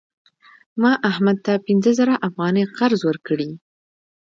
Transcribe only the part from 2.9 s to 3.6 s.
ورکړې.